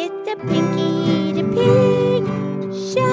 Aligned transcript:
It's 0.00 0.30
a 0.30 0.36
Pinky 0.36 1.32
the 1.34 1.42
Pig 1.50 2.22
show. 2.70 3.10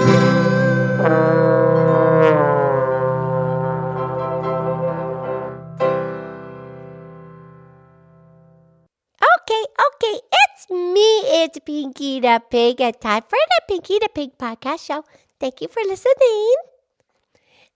Okay, 9.17 9.63
okay, 9.87 10.15
it's 10.29 10.69
me. 10.69 11.09
It's 11.41 11.57
Pinky 11.65 12.19
the 12.19 12.39
Pig. 12.51 12.79
It's 12.79 12.99
time 12.99 13.23
for 13.23 13.41
the 13.49 13.61
Pinky 13.67 13.97
the 13.97 14.09
Pig 14.13 14.37
podcast 14.37 14.85
show. 14.85 15.03
Thank 15.39 15.61
you 15.61 15.67
for 15.67 15.81
listening. 15.87 16.55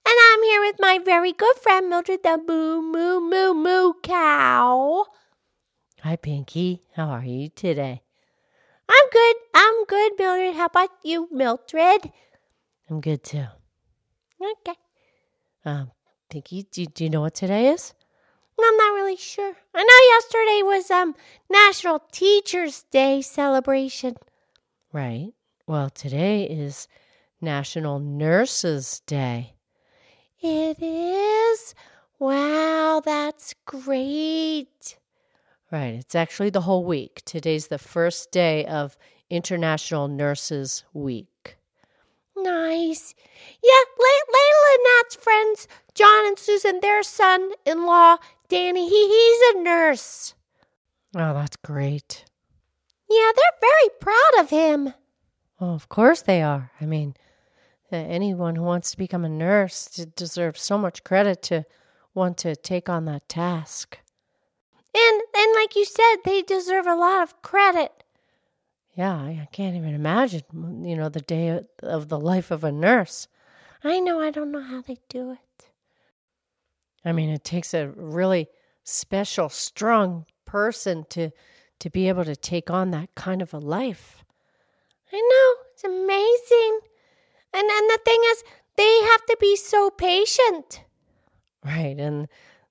And 0.06 0.18
I'm 0.30 0.44
here 0.44 0.62
with 0.62 0.76
my 0.78 1.00
very 1.04 1.34
good 1.34 1.56
friend 1.58 1.90
Mildred 1.90 2.22
the 2.22 2.38
Moo 2.48 2.80
Moo 2.84 3.20
Moo 3.22 3.56
Moo 3.56 3.94
Cow. 4.04 5.06
Hi, 6.04 6.16
Pinky. 6.16 6.84
How 6.94 7.10
are 7.10 7.26
you 7.26 7.50
today? 7.50 8.04
I'm 8.90 9.10
good. 9.12 9.36
I'm 9.54 9.86
good, 9.86 10.12
Mildred. 10.18 10.56
How 10.56 10.66
about 10.66 10.90
you, 11.04 11.28
Mildred? 11.32 12.12
I'm 12.90 13.02
good 13.02 13.24
too. 13.24 13.46
Okay. 14.42 14.78
Um, 15.64 15.92
Pinky, 16.30 16.64
do, 16.72 16.86
do 16.86 17.04
you 17.04 17.10
know 17.10 17.22
what 17.22 17.36
today 17.36 17.68
is? 17.70 17.94
I'm 18.62 18.78
not 18.78 18.94
really 18.94 19.16
sure. 19.16 19.54
I 19.74 19.84
know 19.84 20.16
yesterday 20.16 20.62
was 20.64 20.92
um 20.92 21.16
National 21.50 22.00
Teachers 22.12 22.84
Day 22.92 23.22
celebration. 23.22 24.16
Right. 24.92 25.32
Well, 25.68 25.90
today 25.90 26.44
is 26.44 26.88
National 27.42 28.00
Nurses 28.00 29.02
Day. 29.06 29.54
It 30.42 30.82
is? 30.82 31.76
Wow, 32.18 33.02
that's 33.04 33.54
great. 33.66 34.98
Right. 35.72 35.94
It's 35.94 36.16
actually 36.16 36.50
the 36.50 36.62
whole 36.62 36.84
week. 36.84 37.22
Today's 37.26 37.68
the 37.68 37.78
first 37.78 38.32
day 38.32 38.66
of 38.66 38.98
International 39.30 40.08
Nurses 40.08 40.84
Week. 40.94 41.58
Nice. 42.36 43.14
Yeah, 43.62 43.84
Le- 44.00 44.34
Layla 44.34 44.74
and 44.74 44.84
Nat's 44.84 45.16
friends, 45.16 45.68
John 45.94 46.26
and 46.26 46.40
Susan, 46.40 46.80
their 46.82 47.04
son 47.04 47.52
in 47.66 47.86
law, 47.86 48.18
Danny, 48.48 48.90
he, 48.90 49.08
he's 49.08 49.56
a 49.56 49.62
nurse. 49.62 50.34
Oh, 51.16 51.34
that's 51.34 51.58
great. 51.58 52.26
Yeah, 53.10 53.32
they're 53.36 53.60
very 53.62 53.90
proud 54.00 54.40
of 54.40 54.50
him. 54.50 54.94
Well, 55.60 55.76
of 55.76 55.90
course 55.90 56.22
they 56.22 56.42
are. 56.42 56.72
I 56.80 56.86
mean, 56.86 57.16
anyone 57.92 58.56
who 58.56 58.64
wants 58.64 58.92
to 58.92 58.98
become 58.98 59.26
a 59.26 59.30
nurse 59.30 59.86
deserves 60.16 60.62
so 60.62 60.78
much 60.78 61.04
credit 61.04 61.42
to 61.44 61.66
want 62.14 62.38
to 62.40 62.56
take 62.56 62.88
on 62.90 63.06
that 63.06 63.28
task. 63.28 64.00
And 64.96 65.22
and 65.36 65.56
like 65.56 65.76
you 65.76 65.86
said, 65.86 66.18
they 66.26 66.42
deserve 66.42 66.88
a 66.88 66.96
lot 66.96 67.24
of 67.24 67.42
credit. 67.42 68.04
Yeah, 68.96 69.14
I, 69.16 69.48
can't 69.52 69.78
even 69.78 69.94
imagine, 69.94 70.44
you 70.84 70.96
know, 70.98 71.08
the 71.08 71.22
day 71.22 71.50
of- 71.50 71.68
of 71.82 72.10
the 72.10 72.20
life 72.20 72.52
of 72.52 72.64
a 72.66 72.72
nurse. 72.72 73.28
I 73.82 74.00
know 74.02 74.20
I 74.20 74.30
don't 74.30 74.52
know 74.52 74.62
how 74.62 74.82
they 74.82 74.98
do 75.08 75.32
it. 75.32 75.70
I 77.06 77.14
mean, 77.14 77.30
it 77.30 77.46
takes 77.46 77.74
a 77.74 77.88
really 77.88 78.50
special, 78.84 79.50
strong 79.50 80.26
person 80.46 81.06
to 81.12 81.32
to 81.80 81.90
be 81.90 82.10
able 82.10 82.26
to 82.26 82.36
take 82.36 82.70
on 82.70 82.92
that 82.92 83.16
kind 83.16 83.42
of 83.42 83.54
a 83.54 83.58
life. 83.58 84.26
I 85.14 85.18
know. 85.18 85.64
It's 85.72 85.84
amazing. 85.86 86.80
And 87.54 87.70
and 87.70 87.90
the 87.90 88.00
thing 88.04 88.22
is, 88.32 88.44
they 88.76 89.00
have 89.12 89.26
to 89.28 89.38
be 89.40 89.56
so 89.56 89.90
patient. 89.90 90.84
Right, 91.64 91.98
and 91.98 92.28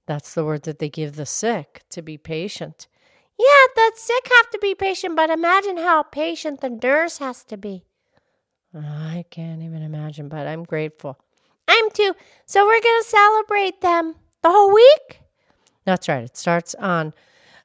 that's 0.09 0.33
the 0.33 0.45
word 0.45 0.62
that 0.62 0.78
they 0.78 0.89
give 0.89 1.17
the 1.17 1.27
sick 1.27 1.83
to 1.91 2.01
be 2.01 2.17
patient. 2.17 2.89
Yeah, 3.39 3.67
the 3.77 3.92
sick 3.95 4.27
have 4.37 4.50
to 4.50 4.59
be 4.59 4.75
patient, 4.75 5.15
but 5.15 5.28
imagine 5.28 5.77
how 5.77 6.03
patient 6.03 6.62
the 6.62 6.70
nurse 6.70 7.19
has 7.19 7.45
to 7.45 7.59
be. 7.59 7.84
I 8.75 9.27
can't 9.31 9.62
even 9.62 9.83
imagine, 9.83 10.28
but 10.28 10.47
I'm 10.47 10.65
grateful. 10.65 11.19
I'm 11.69 11.91
too. 11.91 12.15
So 12.47 12.65
we're 12.66 12.81
going 12.81 13.03
to 13.03 13.09
celebrate 13.09 13.82
them 13.82 14.15
the 14.43 14.50
whole 14.50 14.72
week? 14.72 15.21
That's 15.84 16.09
right. 16.09 16.25
It 16.25 16.38
starts 16.38 16.75
on 16.77 17.12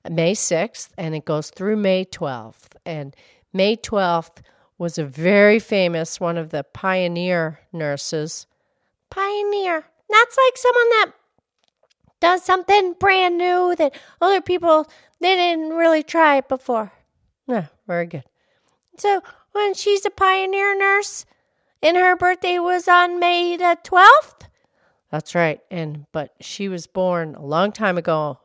May 0.10 0.34
6th 0.34 0.90
and 0.98 1.16
it 1.16 1.24
goes 1.24 1.50
through 1.50 1.78
May 1.78 2.04
12th. 2.04 2.76
And 2.86 3.16
May 3.54 3.78
12th 3.78 4.42
was 4.78 4.98
a 4.98 5.06
very 5.06 5.60
famous 5.60 6.20
one 6.20 6.38
of 6.38 6.50
the 6.50 6.64
pioneer 6.64 7.62
nurses. 7.72 8.48
Pioneer. 9.10 9.86
That's 10.10 10.38
like 10.38 10.58
someone 10.58 10.90
that 10.90 11.12
does 12.24 12.42
something 12.42 12.94
brand 12.94 13.38
new 13.38 13.76
that 13.76 13.94
other 14.22 14.40
people 14.40 14.90
they 15.20 15.36
didn't 15.36 15.72
really 15.72 16.02
try 16.02 16.38
it 16.38 16.48
before. 16.48 16.94
Yeah, 17.48 17.66
very 17.86 18.06
good. 18.06 18.24
So 18.98 19.22
when 19.52 19.74
she's 19.74 20.06
a 20.06 20.10
pioneer 20.10 20.78
nurse 20.80 21.26
and 21.82 21.98
her 21.98 22.16
birthday 22.16 22.60
was 22.60 22.88
on 22.88 23.20
May 23.20 23.58
the 23.58 23.78
12th? 23.84 24.48
That's 25.12 25.36
right. 25.36 25.60
And 25.70 26.06
but 26.14 26.34
she 26.40 26.70
was 26.70 26.88
born 26.88 27.36
a 27.36 27.46
long 27.46 27.74
time 27.74 27.98
ago. 27.98 28.40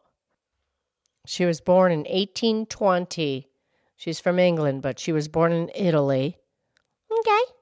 She 1.24 1.44
was 1.44 1.60
born 1.60 1.92
in 1.92 2.00
1820. 2.00 3.48
She's 3.94 4.18
from 4.18 4.40
England, 4.40 4.82
but 4.82 4.98
she 4.98 5.12
was 5.12 5.28
born 5.28 5.52
in 5.52 5.70
Italy. 5.72 6.36
Okay. 7.12 7.52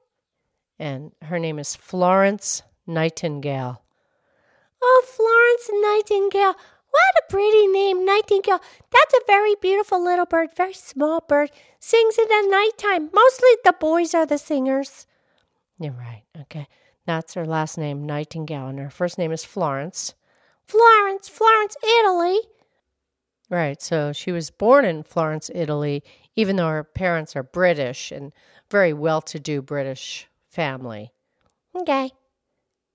And 0.78 1.12
her 1.21 1.38
name 1.38 1.59
is 1.59 1.77
Florence 1.77 2.62
Nightingale. 2.87 3.83
Oh, 4.88 5.02
Florence 5.04 5.69
Nightingale. 5.82 6.54
What 6.91 7.14
a 7.19 7.22
pretty 7.28 7.66
name, 7.66 8.04
Nightingale. 8.04 8.60
That's 8.92 9.14
a 9.14 9.26
very 9.26 9.56
beautiful 9.60 10.02
little 10.02 10.26
bird, 10.26 10.50
very 10.56 10.74
small 10.74 11.24
bird. 11.26 11.50
Sings 11.80 12.16
in 12.16 12.28
the 12.28 12.48
nighttime. 12.48 13.10
Mostly 13.12 13.48
the 13.64 13.74
boys 13.78 14.14
are 14.14 14.26
the 14.26 14.38
singers. 14.38 15.06
You're 15.80 15.92
right. 15.92 16.22
Okay. 16.42 16.69
That's 17.04 17.34
her 17.34 17.44
last 17.44 17.78
name, 17.78 18.06
Nightingale, 18.06 18.69
and 18.69 18.78
her 18.78 18.91
first 18.91 19.19
name 19.19 19.32
is 19.32 19.44
Florence. 19.44 20.14
Florence, 20.64 21.28
Florence, 21.28 21.76
Italy. 22.00 22.38
Right. 23.50 23.82
So 23.82 24.12
she 24.12 24.30
was 24.30 24.50
born 24.50 24.84
in 24.84 25.03
Florence, 25.03 25.50
Italy, 25.53 26.04
even 26.36 26.54
though 26.56 26.68
her 26.68 26.84
parents 26.84 27.34
are 27.34 27.42
British 27.42 28.12
and 28.12 28.32
very 28.70 28.92
well 28.92 29.20
to 29.22 29.41
do 29.41 29.62
British 29.62 30.28
family. 30.48 31.10
Okay. 31.74 32.12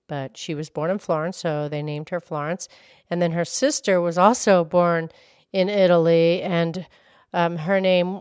But 0.08 0.36
she 0.36 0.54
was 0.54 0.68
born 0.68 0.90
in 0.90 0.98
Florence, 0.98 1.38
so 1.38 1.68
they 1.68 1.82
named 1.82 2.10
her 2.10 2.20
Florence. 2.20 2.68
And 3.08 3.22
then 3.22 3.32
her 3.32 3.44
sister 3.44 4.00
was 4.00 4.18
also 4.18 4.64
born 4.64 5.10
in 5.52 5.68
Italy, 5.68 6.42
and 6.42 6.86
um, 7.32 7.56
her 7.56 7.80
name, 7.80 8.20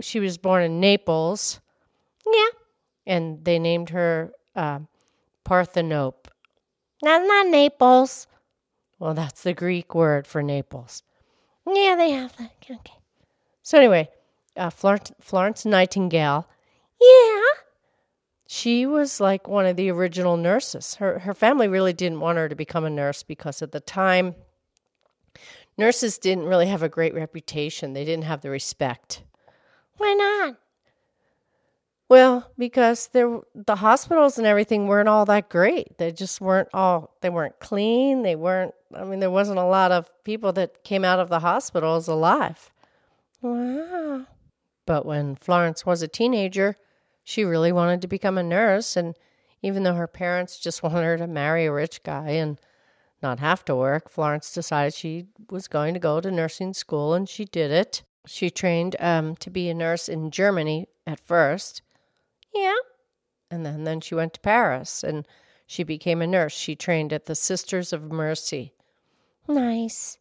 she 0.00 0.20
was 0.20 0.36
born 0.38 0.62
in 0.62 0.80
Naples, 0.80 1.60
Yeah. 2.26 2.48
and 3.06 3.44
they 3.44 3.58
named 3.58 3.90
her 3.90 4.32
uh, 4.54 4.80
Parthenope. 5.44 6.26
That's 7.02 7.26
not 7.26 7.46
Naples. 7.48 8.26
Well, 8.98 9.14
that's 9.14 9.42
the 9.42 9.52
Greek 9.54 9.94
word 9.94 10.26
for 10.26 10.42
Naples. 10.42 11.02
Yeah, 11.66 11.94
they 11.96 12.10
have 12.10 12.36
that. 12.36 12.52
Okay. 12.70 12.94
So, 13.62 13.78
anyway, 13.78 14.08
uh, 14.56 14.70
Florence, 14.70 15.12
Florence 15.20 15.64
Nightingale 15.64 16.48
Yeah. 17.00 17.42
She 18.66 18.84
was 18.84 19.20
like 19.20 19.46
one 19.46 19.64
of 19.64 19.76
the 19.76 19.92
original 19.92 20.36
nurses. 20.36 20.96
Her 20.96 21.20
her 21.20 21.34
family 21.34 21.68
really 21.68 21.92
didn't 21.92 22.18
want 22.18 22.36
her 22.36 22.48
to 22.48 22.56
become 22.56 22.84
a 22.84 22.90
nurse 22.90 23.22
because 23.22 23.62
at 23.62 23.70
the 23.70 23.78
time 23.78 24.34
nurses 25.78 26.18
didn't 26.18 26.46
really 26.46 26.66
have 26.66 26.82
a 26.82 26.88
great 26.88 27.14
reputation. 27.14 27.92
They 27.92 28.04
didn't 28.04 28.24
have 28.24 28.40
the 28.40 28.50
respect. 28.50 29.22
Why 29.98 30.14
not? 30.14 30.56
Well, 32.08 32.50
because 32.58 33.06
there 33.12 33.38
the 33.54 33.76
hospitals 33.76 34.36
and 34.36 34.48
everything 34.48 34.88
weren't 34.88 35.08
all 35.08 35.24
that 35.26 35.48
great. 35.48 35.96
They 35.98 36.10
just 36.10 36.40
weren't 36.40 36.68
all 36.74 37.14
they 37.20 37.30
weren't 37.30 37.60
clean. 37.60 38.22
They 38.24 38.34
weren't 38.34 38.74
I 38.92 39.04
mean 39.04 39.20
there 39.20 39.30
wasn't 39.30 39.60
a 39.60 39.64
lot 39.64 39.92
of 39.92 40.10
people 40.24 40.52
that 40.54 40.82
came 40.82 41.04
out 41.04 41.20
of 41.20 41.28
the 41.28 41.38
hospitals 41.38 42.08
alive. 42.08 42.72
Wow. 43.40 44.26
But 44.86 45.06
when 45.06 45.36
Florence 45.36 45.86
was 45.86 46.02
a 46.02 46.08
teenager, 46.08 46.76
she 47.26 47.42
really 47.42 47.72
wanted 47.72 48.00
to 48.02 48.06
become 48.06 48.38
a 48.38 48.42
nurse. 48.42 48.96
And 48.96 49.16
even 49.60 49.82
though 49.82 49.94
her 49.94 50.06
parents 50.06 50.60
just 50.60 50.82
wanted 50.84 51.02
her 51.02 51.18
to 51.18 51.26
marry 51.26 51.66
a 51.66 51.72
rich 51.72 52.04
guy 52.04 52.30
and 52.30 52.58
not 53.20 53.40
have 53.40 53.64
to 53.64 53.74
work, 53.74 54.08
Florence 54.08 54.54
decided 54.54 54.94
she 54.94 55.26
was 55.50 55.66
going 55.66 55.92
to 55.94 56.00
go 56.00 56.20
to 56.20 56.30
nursing 56.30 56.72
school 56.72 57.14
and 57.14 57.28
she 57.28 57.44
did 57.44 57.72
it. 57.72 58.04
She 58.26 58.48
trained 58.48 58.94
um, 59.00 59.34
to 59.36 59.50
be 59.50 59.68
a 59.68 59.74
nurse 59.74 60.08
in 60.08 60.30
Germany 60.30 60.86
at 61.04 61.18
first. 61.18 61.82
Yeah. 62.54 62.76
And 63.50 63.66
then, 63.66 63.82
then 63.82 64.00
she 64.00 64.14
went 64.14 64.34
to 64.34 64.40
Paris 64.40 65.02
and 65.02 65.26
she 65.66 65.82
became 65.82 66.22
a 66.22 66.28
nurse. 66.28 66.52
She 66.52 66.76
trained 66.76 67.12
at 67.12 67.26
the 67.26 67.34
Sisters 67.34 67.92
of 67.92 68.12
Mercy. 68.12 68.72
Nice. 69.48 70.18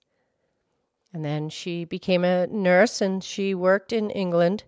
And 1.14 1.24
then 1.24 1.50
she 1.50 1.86
became 1.86 2.26
a 2.26 2.48
nurse 2.48 3.00
and 3.00 3.24
she 3.24 3.54
worked 3.54 3.94
in 3.94 4.10
England, 4.10 4.64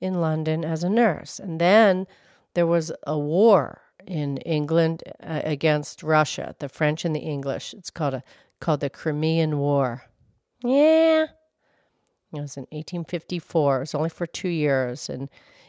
in 0.00 0.20
London, 0.20 0.64
as 0.64 0.84
a 0.84 0.88
nurse. 0.88 1.38
And 1.38 1.60
then 1.60 2.06
there 2.54 2.66
was 2.66 2.92
a 3.06 3.18
war 3.18 3.82
in 4.06 4.38
England 4.38 5.02
uh, 5.22 5.42
against 5.44 6.02
Russia, 6.02 6.54
the 6.58 6.68
French 6.68 7.04
and 7.04 7.14
the 7.14 7.20
English. 7.20 7.74
It's 7.74 7.90
called 7.90 8.14
a 8.14 8.22
called 8.60 8.80
the 8.80 8.90
Crimean 8.90 9.58
War. 9.58 10.02
Yeah. 10.64 11.26
It 12.32 12.40
was 12.40 12.56
in 12.56 12.62
1854. 12.70 13.76
It 13.76 13.80
was 13.80 13.94
only 13.94 14.10
for 14.10 14.26
two 14.26 14.48
years, 14.48 15.08
and 15.08 15.28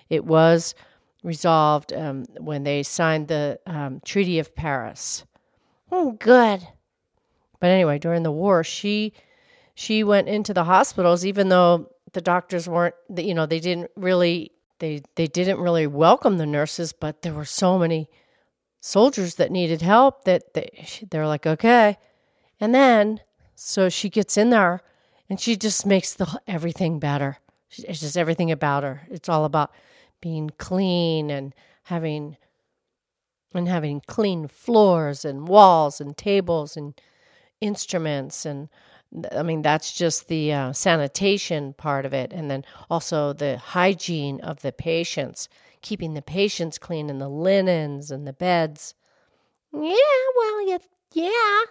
it 0.09 0.25
was 0.25 0.75
resolved 1.23 1.93
um, 1.93 2.25
when 2.39 2.63
they 2.63 2.83
signed 2.83 3.27
the 3.27 3.59
um, 3.65 4.01
Treaty 4.03 4.39
of 4.39 4.55
Paris. 4.55 5.23
Oh, 5.91 6.13
good. 6.13 6.67
But 7.59 7.67
anyway, 7.67 7.99
during 7.99 8.23
the 8.23 8.31
war, 8.31 8.63
she 8.63 9.13
she 9.75 10.03
went 10.03 10.27
into 10.27 10.53
the 10.53 10.65
hospitals, 10.65 11.25
even 11.25 11.49
though 11.49 11.89
the 12.13 12.21
doctors 12.21 12.67
weren't, 12.67 12.95
you 13.15 13.33
know, 13.33 13.45
they 13.45 13.59
didn't 13.59 13.91
really 13.95 14.51
they 14.79 15.01
they 15.15 15.27
didn't 15.27 15.59
really 15.59 15.87
welcome 15.87 16.37
the 16.37 16.45
nurses, 16.45 16.93
but 16.93 17.21
there 17.21 17.33
were 17.33 17.45
so 17.45 17.77
many 17.77 18.09
soldiers 18.81 19.35
that 19.35 19.51
needed 19.51 19.81
help 19.81 20.23
that 20.23 20.53
they 20.53 20.87
they're 21.09 21.27
like, 21.27 21.45
okay, 21.45 21.97
and 22.59 22.73
then 22.73 23.21
so 23.55 23.89
she 23.89 24.09
gets 24.09 24.37
in 24.37 24.49
there 24.49 24.81
and 25.29 25.39
she 25.39 25.55
just 25.55 25.85
makes 25.85 26.13
the 26.13 26.39
everything 26.47 26.99
better. 26.99 27.37
It's 27.69 27.99
just 27.99 28.17
everything 28.17 28.51
about 28.51 28.83
her. 28.83 29.07
It's 29.11 29.29
all 29.29 29.45
about 29.45 29.71
being 30.21 30.49
clean 30.57 31.29
and 31.29 31.53
having 31.83 32.37
and 33.53 33.67
having 33.67 34.01
clean 34.07 34.47
floors 34.47 35.25
and 35.25 35.47
walls 35.47 35.99
and 35.99 36.15
tables 36.15 36.77
and 36.77 36.99
instruments 37.61 38.45
and 38.45 38.69
I 39.31 39.41
mean 39.41 39.61
that's 39.61 39.93
just 39.93 40.27
the 40.27 40.53
uh, 40.53 40.73
sanitation 40.73 41.73
part 41.73 42.05
of 42.05 42.13
it 42.13 42.31
and 42.31 42.49
then 42.49 42.63
also 42.89 43.33
the 43.33 43.57
hygiene 43.57 44.39
of 44.41 44.61
the 44.61 44.71
patients 44.71 45.49
keeping 45.81 46.13
the 46.13 46.21
patients 46.21 46.77
clean 46.77 47.09
and 47.09 47.19
the 47.21 47.29
linens 47.29 48.11
and 48.11 48.27
the 48.27 48.33
beds. 48.33 48.93
Yeah 49.73 49.95
well 50.37 50.67
yeah 50.67 50.77
yeah. 51.13 51.61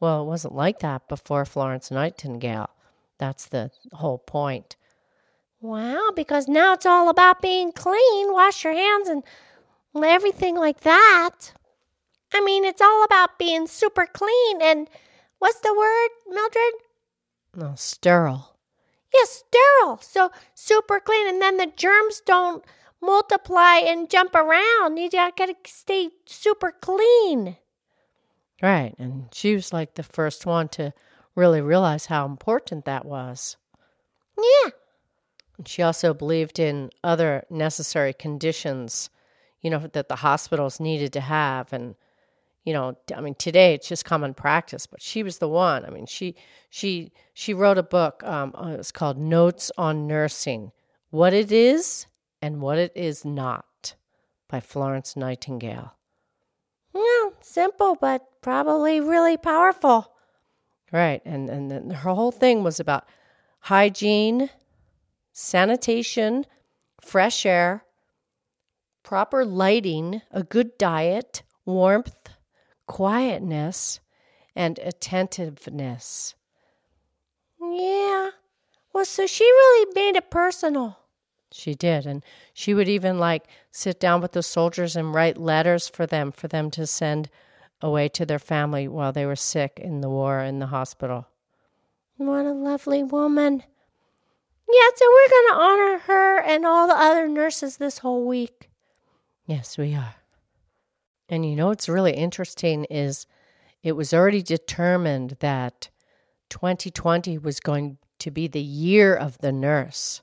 Well 0.00 0.22
it 0.22 0.26
wasn't 0.26 0.54
like 0.54 0.78
that 0.80 1.08
before 1.08 1.44
Florence 1.44 1.90
Nightingale. 1.90 2.70
That's 3.18 3.46
the 3.46 3.70
whole 3.92 4.18
point. 4.18 4.76
Wow, 5.60 6.10
because 6.14 6.46
now 6.46 6.74
it's 6.74 6.86
all 6.86 7.08
about 7.08 7.42
being 7.42 7.72
clean, 7.72 8.32
wash 8.32 8.62
your 8.62 8.74
hands 8.74 9.08
and 9.08 9.24
everything 10.04 10.54
like 10.54 10.80
that. 10.80 11.52
I 12.32 12.40
mean, 12.42 12.64
it's 12.64 12.80
all 12.80 13.02
about 13.04 13.38
being 13.38 13.66
super 13.66 14.06
clean 14.06 14.62
and 14.62 14.88
what's 15.38 15.60
the 15.60 15.74
word, 15.74 16.08
Mildred? 16.28 16.74
No, 17.54 17.74
sterile. 17.76 18.56
Yes, 19.12 19.44
sterile. 19.46 19.98
So 20.02 20.30
super 20.54 21.00
clean, 21.00 21.28
and 21.28 21.40
then 21.40 21.56
the 21.56 21.72
germs 21.74 22.20
don't 22.24 22.64
multiply 23.00 23.76
and 23.76 24.10
jump 24.10 24.34
around. 24.34 24.98
You 24.98 25.10
gotta 25.10 25.54
stay 25.64 26.10
super 26.26 26.72
clean. 26.72 27.56
Right, 28.62 28.94
and 28.98 29.28
she 29.32 29.54
was 29.54 29.72
like 29.72 29.94
the 29.94 30.02
first 30.02 30.44
one 30.44 30.68
to 30.70 30.92
really 31.34 31.60
realize 31.60 32.06
how 32.06 32.26
important 32.26 32.84
that 32.84 33.04
was. 33.04 33.56
Yeah. 34.36 34.70
And 35.56 35.68
she 35.68 35.82
also 35.82 36.12
believed 36.12 36.58
in 36.58 36.90
other 37.02 37.44
necessary 37.50 38.12
conditions, 38.12 39.10
you 39.60 39.70
know, 39.70 39.86
that 39.92 40.08
the 40.08 40.16
hospitals 40.16 40.80
needed 40.80 41.12
to 41.12 41.20
have. 41.20 41.72
And, 41.72 41.94
you 42.68 42.74
know, 42.74 42.98
I 43.16 43.22
mean, 43.22 43.34
today 43.34 43.72
it's 43.72 43.88
just 43.88 44.04
common 44.04 44.34
practice, 44.34 44.86
but 44.86 45.00
she 45.00 45.22
was 45.22 45.38
the 45.38 45.48
one. 45.48 45.86
I 45.86 45.88
mean, 45.88 46.04
she 46.04 46.34
she 46.68 47.12
she 47.32 47.54
wrote 47.54 47.78
a 47.78 47.82
book. 47.82 48.22
Um, 48.24 48.52
uh, 48.54 48.76
it's 48.78 48.92
called 48.92 49.16
Notes 49.16 49.72
on 49.78 50.06
Nursing: 50.06 50.72
What 51.08 51.32
It 51.32 51.50
Is 51.50 52.06
and 52.42 52.60
What 52.60 52.76
It 52.76 52.92
Is 52.94 53.24
Not, 53.24 53.94
by 54.50 54.60
Florence 54.60 55.16
Nightingale. 55.16 55.94
Yeah, 56.94 57.30
simple, 57.40 57.96
but 57.98 58.26
probably 58.42 59.00
really 59.00 59.38
powerful. 59.38 60.12
Right, 60.92 61.22
and 61.24 61.48
and 61.48 61.70
then 61.70 61.88
her 61.88 62.10
whole 62.10 62.32
thing 62.32 62.62
was 62.62 62.78
about 62.78 63.08
hygiene 63.60 64.50
sanitation, 65.32 66.44
fresh 67.00 67.46
air, 67.46 67.84
proper 69.02 69.42
lighting, 69.42 70.20
a 70.30 70.42
good 70.42 70.76
diet, 70.76 71.44
warmth, 71.68 72.17
quietness, 72.88 74.00
and 74.56 74.80
attentiveness. 74.80 76.34
Yeah. 77.60 78.30
Well, 78.92 79.04
so 79.04 79.26
she 79.28 79.44
really 79.44 79.92
made 79.94 80.16
it 80.16 80.30
personal. 80.30 80.98
She 81.52 81.74
did. 81.74 82.06
And 82.06 82.24
she 82.52 82.74
would 82.74 82.88
even 82.88 83.18
like 83.18 83.44
sit 83.70 84.00
down 84.00 84.20
with 84.20 84.32
the 84.32 84.42
soldiers 84.42 84.96
and 84.96 85.14
write 85.14 85.38
letters 85.38 85.88
for 85.88 86.06
them, 86.06 86.32
for 86.32 86.48
them 86.48 86.70
to 86.72 86.86
send 86.86 87.30
away 87.80 88.08
to 88.08 88.26
their 88.26 88.40
family 88.40 88.88
while 88.88 89.12
they 89.12 89.24
were 89.24 89.36
sick 89.36 89.78
in 89.80 90.00
the 90.00 90.08
war 90.08 90.40
in 90.40 90.58
the 90.58 90.66
hospital. 90.66 91.28
What 92.16 92.46
a 92.46 92.52
lovely 92.52 93.04
woman. 93.04 93.62
Yeah, 94.70 94.88
so 94.96 95.06
we're 95.06 95.30
going 95.30 95.48
to 95.48 95.60
honor 95.60 95.98
her 95.98 96.40
and 96.40 96.66
all 96.66 96.88
the 96.88 96.94
other 96.98 97.28
nurses 97.28 97.76
this 97.76 97.98
whole 97.98 98.26
week. 98.26 98.68
Yes, 99.46 99.78
we 99.78 99.94
are. 99.94 100.16
And 101.28 101.48
you 101.48 101.56
know 101.56 101.68
what's 101.68 101.88
really 101.88 102.12
interesting 102.12 102.84
is 102.84 103.26
it 103.82 103.92
was 103.92 104.14
already 104.14 104.42
determined 104.42 105.36
that 105.40 105.90
2020 106.50 107.38
was 107.38 107.60
going 107.60 107.98
to 108.18 108.30
be 108.30 108.46
the 108.48 108.60
year 108.60 109.14
of 109.14 109.38
the 109.38 109.52
nurse. 109.52 110.22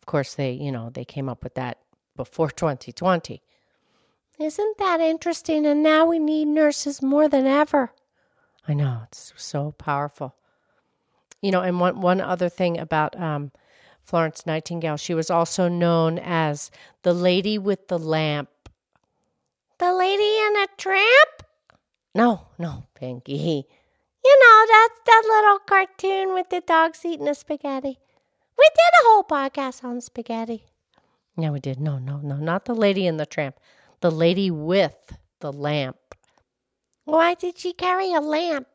Of 0.00 0.06
course, 0.06 0.34
they, 0.34 0.52
you 0.52 0.72
know, 0.72 0.90
they 0.90 1.04
came 1.04 1.28
up 1.28 1.44
with 1.44 1.54
that 1.54 1.78
before 2.16 2.50
2020. 2.56 3.42
Isn't 4.38 4.78
that 4.78 5.00
interesting? 5.00 5.64
And 5.66 5.82
now 5.82 6.06
we 6.06 6.18
need 6.18 6.46
nurses 6.46 7.00
more 7.00 7.28
than 7.28 7.46
ever. 7.46 7.92
I 8.68 8.74
know, 8.74 9.02
it's 9.04 9.32
so 9.36 9.72
powerful. 9.72 10.34
You 11.40 11.52
know, 11.52 11.60
and 11.62 11.80
one, 11.80 12.00
one 12.00 12.20
other 12.20 12.48
thing 12.48 12.78
about 12.78 13.18
um, 13.20 13.52
Florence 14.02 14.44
Nightingale. 14.46 14.96
She 14.96 15.14
was 15.14 15.30
also 15.30 15.68
known 15.68 16.18
as 16.18 16.70
the 17.02 17.14
Lady 17.14 17.58
with 17.58 17.88
the 17.88 17.98
Lamp. 17.98 18.48
The 19.78 19.92
Lady 19.92 20.22
in 20.22 20.56
a 20.56 20.66
Tramp? 20.78 21.42
No, 22.14 22.46
no, 22.58 22.86
Pinky. 22.94 23.66
You 24.24 24.38
know, 24.40 24.66
that's 24.68 25.00
that 25.04 25.22
little 25.26 25.58
cartoon 25.58 26.32
with 26.32 26.48
the 26.48 26.62
dogs 26.62 27.04
eating 27.04 27.26
the 27.26 27.34
spaghetti. 27.34 27.98
We 28.58 28.64
did 28.64 28.92
a 29.00 29.04
whole 29.04 29.24
podcast 29.24 29.84
on 29.84 30.00
spaghetti. 30.00 30.64
Yeah, 31.36 31.50
we 31.50 31.60
did. 31.60 31.78
No, 31.78 31.98
no, 31.98 32.16
no, 32.18 32.36
not 32.36 32.64
the 32.64 32.74
Lady 32.74 33.06
in 33.06 33.18
the 33.18 33.26
Tramp. 33.26 33.56
The 34.00 34.10
Lady 34.10 34.50
with 34.50 35.18
the 35.40 35.52
Lamp. 35.52 35.98
Why 37.04 37.34
did 37.34 37.58
she 37.58 37.74
carry 37.74 38.14
a 38.14 38.20
lamp? 38.20 38.66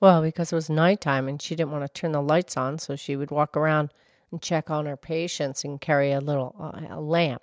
Well, 0.00 0.20
because 0.22 0.52
it 0.52 0.56
was 0.56 0.68
nighttime 0.68 1.28
and 1.28 1.40
she 1.40 1.54
didn't 1.54 1.70
want 1.70 1.84
to 1.86 2.00
turn 2.00 2.12
the 2.12 2.20
lights 2.20 2.56
on, 2.56 2.78
so 2.78 2.96
she 2.96 3.14
would 3.14 3.30
walk 3.30 3.56
around 3.56 3.94
and 4.32 4.42
check 4.42 4.70
on 4.70 4.86
her 4.86 4.96
patients 4.96 5.62
and 5.62 5.80
carry 5.80 6.10
a 6.10 6.20
little 6.20 6.56
uh, 6.58 6.96
a 6.96 7.00
lamp. 7.00 7.42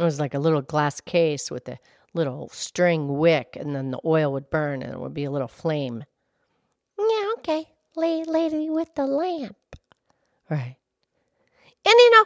It 0.00 0.04
was 0.04 0.18
like 0.18 0.32
a 0.32 0.38
little 0.38 0.62
glass 0.62 0.98
case 1.02 1.50
with 1.50 1.68
a 1.68 1.78
little 2.14 2.48
string 2.54 3.18
wick, 3.18 3.54
and 3.60 3.76
then 3.76 3.90
the 3.90 4.00
oil 4.02 4.32
would 4.32 4.48
burn 4.48 4.82
and 4.82 4.94
it 4.94 4.98
would 4.98 5.12
be 5.12 5.24
a 5.24 5.30
little 5.30 5.46
flame. 5.46 6.04
Yeah, 6.98 7.32
okay. 7.36 7.68
lady 7.94 8.70
with 8.70 8.94
the 8.94 9.04
lamp. 9.04 9.58
Right. 10.48 10.76
And 11.84 11.94
you 11.98 12.10
know, 12.12 12.24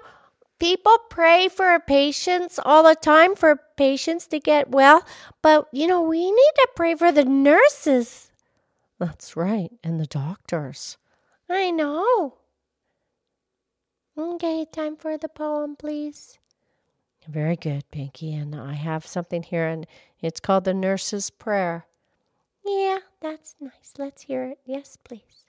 people 0.61 0.97
pray 1.11 1.49
for 1.49 1.81
patients 1.81 2.61
all 2.64 2.85
the 2.85 2.95
time 2.95 3.35
for 3.35 3.61
patients 3.76 4.28
to 4.28 4.38
get 4.38 4.71
well, 4.71 5.04
but 5.43 5.66
you 5.73 5.88
know, 5.88 6.00
we 6.00 6.31
need 6.31 6.52
to 6.54 6.69
pray 6.76 6.95
for 6.95 7.11
the 7.11 7.25
nurses. 7.25 8.31
That's 9.00 9.37
right, 9.37 9.73
and 9.83 9.99
the 9.99 10.07
doctors. 10.07 10.97
I 11.50 11.73
know. 11.73 12.35
Okay, 14.16 14.64
time 14.71 14.95
for 14.95 15.19
the 15.19 15.28
poem, 15.28 15.75
please. 15.75 16.38
Very 17.26 17.57
good, 17.57 17.85
Pinky. 17.90 18.35
And 18.35 18.54
I 18.54 18.75
have 18.75 19.07
something 19.07 19.43
here, 19.43 19.66
and 19.66 19.87
it's 20.21 20.40
called 20.40 20.64
The 20.64 20.75
Nurse's 20.75 21.31
Prayer. 21.31 21.87
Yeah, 22.64 22.99
that's 23.21 23.57
nice. 23.61 23.95
Let's 23.99 24.23
hear 24.23 24.45
it. 24.45 24.59
Yes, 24.64 24.97
please. 25.02 25.47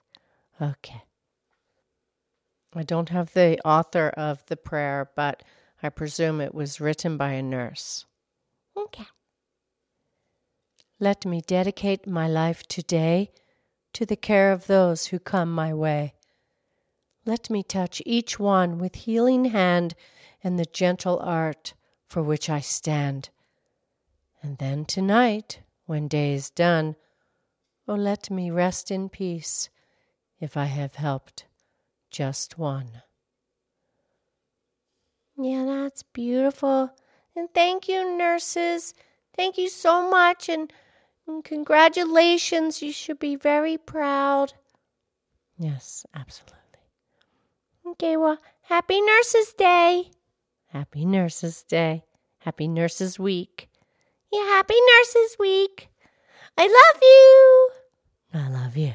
Okay. 0.60 1.02
I 2.74 2.82
don't 2.82 3.08
have 3.08 3.32
the 3.32 3.58
author 3.64 4.08
of 4.10 4.44
the 4.46 4.56
prayer, 4.56 5.10
but 5.16 5.42
I 5.82 5.88
presume 5.88 6.40
it 6.40 6.54
was 6.54 6.80
written 6.80 7.16
by 7.16 7.32
a 7.32 7.42
nurse. 7.42 8.04
Okay. 8.76 9.06
Let 10.98 11.26
me 11.26 11.40
dedicate 11.40 12.06
my 12.06 12.26
life 12.28 12.66
today 12.66 13.30
to 13.92 14.06
the 14.06 14.16
care 14.16 14.52
of 14.52 14.66
those 14.66 15.06
who 15.06 15.18
come 15.18 15.52
my 15.52 15.72
way. 15.72 16.14
Let 17.24 17.50
me 17.50 17.62
touch 17.62 18.02
each 18.06 18.38
one 18.38 18.78
with 18.78 18.94
healing 18.94 19.46
hand 19.46 19.94
and 20.42 20.58
the 20.58 20.64
gentle 20.64 21.18
art 21.20 21.74
for 22.06 22.22
which 22.22 22.48
I 22.48 22.60
stand. 22.60 23.30
And 24.42 24.58
then 24.58 24.84
tonight, 24.84 25.60
when 25.86 26.08
day 26.08 26.34
is 26.34 26.50
done, 26.50 26.96
oh, 27.88 27.94
let 27.94 28.30
me 28.30 28.50
rest 28.50 28.90
in 28.90 29.08
peace 29.08 29.68
if 30.38 30.56
I 30.56 30.66
have 30.66 30.96
helped 30.96 31.46
just 32.10 32.58
one. 32.58 33.02
Yeah, 35.36 35.64
that's 35.64 36.02
beautiful. 36.02 36.90
And 37.34 37.52
thank 37.52 37.88
you, 37.88 38.16
nurses. 38.16 38.94
Thank 39.34 39.58
you 39.58 39.68
so 39.68 40.08
much. 40.08 40.48
And, 40.48 40.72
and 41.26 41.44
congratulations. 41.44 42.82
You 42.82 42.92
should 42.92 43.18
be 43.18 43.36
very 43.36 43.76
proud. 43.76 44.54
Yes, 45.58 46.06
absolutely. 46.14 46.56
Okay, 47.86 48.16
well, 48.16 48.38
happy 48.62 49.00
Nurses 49.00 49.52
Day. 49.52 50.10
Happy 50.76 51.06
Nurses 51.06 51.62
Day. 51.62 52.04
Happy 52.40 52.68
Nurses 52.68 53.18
Week. 53.18 53.70
Yeah, 54.30 54.44
Happy 54.44 54.74
Nurses 54.74 55.36
Week. 55.40 55.88
I 56.58 56.64
love 56.64 57.02
you. 57.02 57.70
I 58.34 58.48
love 58.50 58.76
you. 58.76 58.92